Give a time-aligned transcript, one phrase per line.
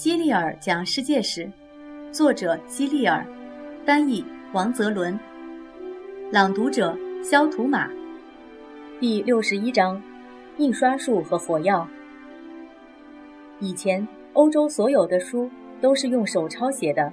[0.00, 1.46] 希利尔讲世界史，
[2.10, 3.22] 作者希利尔，
[3.84, 4.24] 翻译
[4.54, 5.20] 王泽伦，
[6.32, 7.86] 朗读者肖图马。
[8.98, 10.02] 第六十一章：
[10.56, 11.86] 印刷术和火药。
[13.58, 15.50] 以前，欧洲所有的书
[15.82, 17.12] 都是用手抄写的，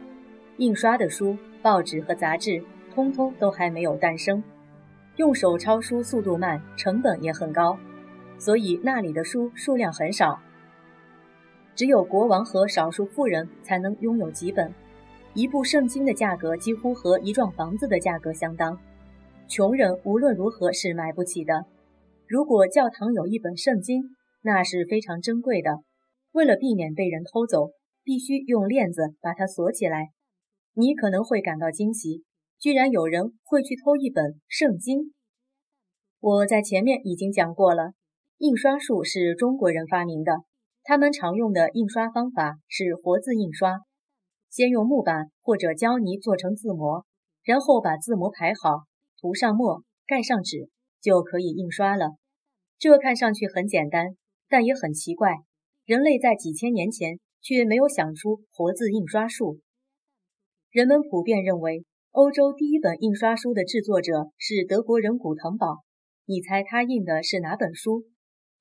[0.56, 2.64] 印刷的书、报纸和杂志，
[2.96, 4.42] 通通都还没有诞生。
[5.18, 7.78] 用手抄书速度慢，成本也很高，
[8.38, 10.40] 所以那里的书数量很少。
[11.78, 14.74] 只有国王和少数富人才能拥有几本。
[15.36, 18.80] 一部圣经的价格几乎和一幢房子的价格相当，
[19.48, 21.66] 穷人无论如何是买不起的。
[22.26, 24.02] 如果教堂有一本圣经，
[24.42, 25.84] 那是非常珍贵的。
[26.32, 27.70] 为了避免被人偷走，
[28.04, 30.10] 必须用链子把它锁起来。
[30.74, 32.24] 你可能会感到惊奇，
[32.60, 35.14] 居然有人会去偷一本圣经。
[36.20, 37.92] 我在前面已经讲过了，
[38.40, 40.32] 印刷术是中国人发明的。
[40.90, 43.82] 他们常用的印刷方法是活字印刷，
[44.50, 47.06] 先用木板或者胶泥做成字模，
[47.44, 48.86] 然后把字模排好，
[49.20, 50.70] 涂上墨，盖上纸，
[51.02, 52.12] 就可以印刷了。
[52.80, 54.16] 这看上去很简单，
[54.48, 55.34] 但也很奇怪。
[55.84, 59.60] 人类在几千年前却没有想出活字印刷术。
[60.72, 65.84] 人们普遍认为，欧洲第一本印刷书的制作者是德国人古腾堡。
[66.24, 68.06] 你猜他印的是哪本书？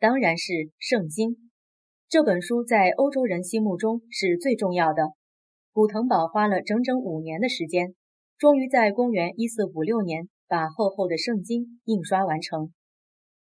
[0.00, 1.30] 当然是《圣经》。
[2.08, 5.08] 这本书在欧洲人心目中是最重要的。
[5.72, 7.96] 古腾堡花了整整五年的时间，
[8.38, 12.72] 终于在公元一四五六年把厚厚的圣经印刷完成。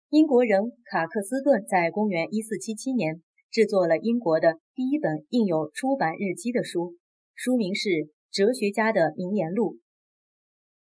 [0.08, 6.96] 英国人卡克斯顿在公元一四七七年制作了英国的第一本印有出版日期的书，
[7.36, 7.88] 书名是
[8.32, 9.74] 《哲学家的名言录》。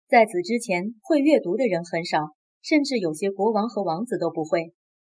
[0.08, 4.72] 在此之前，会阅读的人很少，甚至有些国王和王子都不会，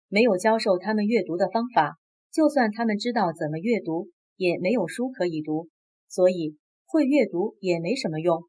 [0.07, 1.97] 没有教授他们阅读的方法。
[2.31, 5.69] 就算他们知道怎么阅读，也没有书可以读，
[6.07, 8.43] 所以会阅读也没什么用。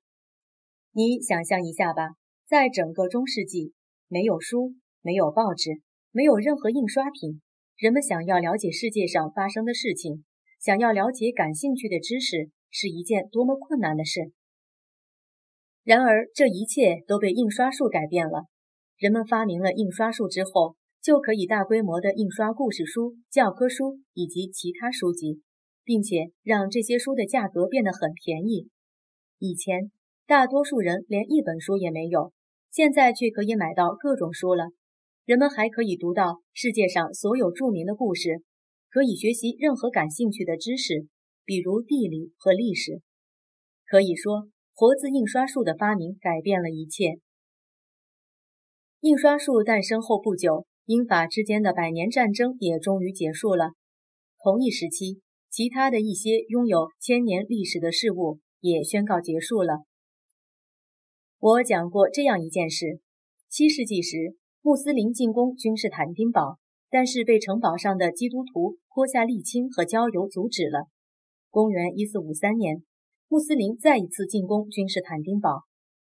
[0.92, 2.10] 你想象一下吧，
[2.46, 3.72] 在整个中世纪，
[4.08, 7.40] 没有书，没有报纸，没有任何印刷品，
[7.76, 10.24] 人们想要了解世界上发生的事情，
[10.58, 14.32] 想要了解感兴趣的知识，是一件多么困难的事。
[15.84, 18.46] 然而，这一切都被印刷术改变了。
[18.96, 20.77] 人们发明了印刷术之后。
[21.00, 25.40] 就可以大规模的印刷故事书、教科书以及其他书籍，
[25.84, 28.68] 并且让这些书的价格变得很便宜。
[29.38, 29.90] 以前
[30.26, 32.32] 大多数人连一本书也没有，
[32.70, 34.70] 现在却可以买到各种书了。
[35.24, 38.42] 人们还可以读到世界上所有著名的故事，
[38.90, 41.06] 可以学习任何感兴趣的知识，
[41.44, 43.00] 比如地理和历史。
[43.86, 47.20] 可以说，活字印刷术的发明改变了一切。
[49.00, 50.66] 印刷术诞生后不久。
[50.88, 53.72] 英法之间的百年战争也终于结束了。
[54.42, 59.80] 同一时期，其他的一些拥有千年历史的事物也宣告结束了。
[61.38, 63.00] 我讲过这样一件事：
[63.50, 66.56] 七世纪时，穆斯林进攻君士坦丁堡，
[66.88, 70.86] 但是被城堡上的基督徒泼下沥青和焦油阻止了。
[71.50, 72.82] 公元一四五三年，
[73.28, 75.64] 穆斯林再一次进攻君士坦丁堡，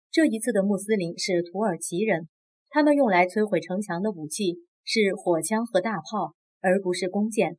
[0.10, 2.30] 这一次的穆斯林是土耳其人，
[2.72, 4.66] 他们用来摧毁城墙的武器。
[4.84, 7.58] 是火枪和大炮，而不是弓箭。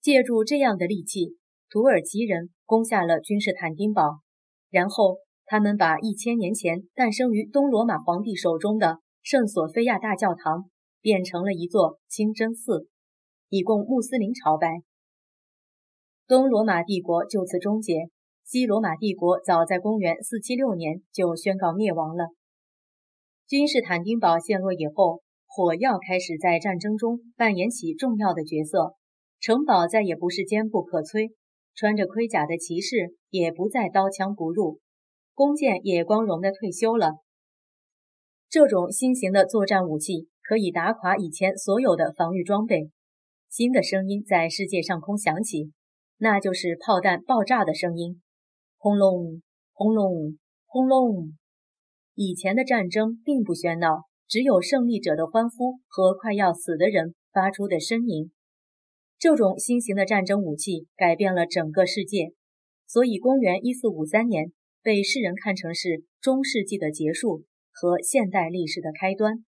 [0.00, 1.36] 借助这样的利器，
[1.70, 4.20] 土耳其人攻下了君士坦丁堡。
[4.70, 10.70] 然后，他们把一千年前诞生于东罗马皇帝手中的圣索菲亚大教堂
[11.00, 12.88] 变成了一座清真寺，
[13.48, 14.82] 以供穆斯林朝拜。
[16.26, 18.10] 东罗马帝国就此终结。
[18.44, 22.26] 西罗马帝国早在公元四七六年就宣告灭亡了。
[23.46, 25.23] 君士坦丁堡陷落以后。
[25.56, 28.96] 火药开始在战争中扮演起重要的角色，
[29.38, 31.30] 城堡再也不是坚不可摧，
[31.76, 34.80] 穿着盔甲的骑士也不再刀枪不入，
[35.32, 37.18] 弓箭也光荣的退休了。
[38.48, 42.90] 这种新型的作战武器可以打垮以前所有的防御装备。
[43.48, 45.70] 新的声音在世界上空响起，
[46.18, 48.20] 那就是炮弹爆炸的声音，
[48.76, 49.40] 轰隆，
[49.72, 50.36] 轰隆，
[50.66, 51.32] 轰隆。
[52.16, 54.06] 以前的战争并不喧闹。
[54.26, 58.32] 只有胜利者的欢呼和快要死的人发出的呻吟。
[59.18, 62.32] 这种新型的战争武器改变了整个世界，
[62.86, 69.44] 所以公元一四五三年被世人看成是中世纪的结束和现代历史的开端。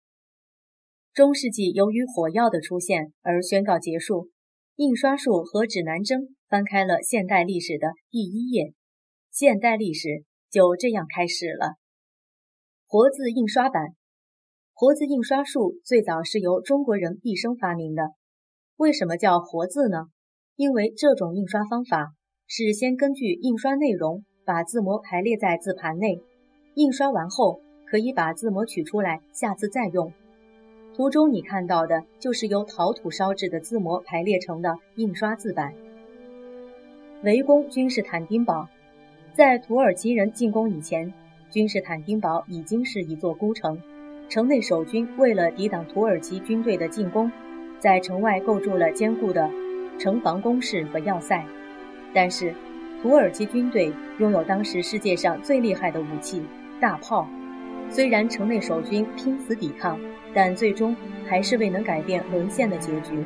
[1.14, 4.30] 中世纪由于火药的出现而宣告结束，
[4.76, 8.74] 印刷术和指南针翻开了现代历史的第一页，
[9.30, 11.76] 现代历史就这样开始了。
[12.88, 13.96] 活字印刷版。
[14.82, 18.14] 活字印刷术最早是由中国人毕生发明的。
[18.78, 20.08] 为什么叫活字呢？
[20.56, 22.14] 因为这种印刷方法
[22.48, 26.20] 是先根据印刷内容把字模排列在字盘内，
[26.74, 30.12] 印刷完后可以把字模取出来，下次再用。
[30.96, 35.76] 图中你看到的就是由陶土烧制的字模排列成的印刷字板。
[37.22, 38.68] 围攻君士坦丁堡，
[39.36, 41.14] 在土耳其人进攻以前，
[41.52, 43.80] 君士坦丁堡已经是一座孤城。
[44.32, 47.30] 城内守军为了抵挡土耳其军队的进攻，
[47.80, 49.52] 在城外构筑了坚固的
[50.00, 51.44] 城防工事和要塞。
[52.14, 52.54] 但是，
[53.02, 56.42] 土耳其军队拥有当时世界上最厉害的武器——
[56.80, 57.28] 大炮。
[57.90, 60.00] 虽然城内守军拼死抵抗，
[60.34, 60.96] 但最终
[61.28, 63.26] 还是未能改变沦陷的结局。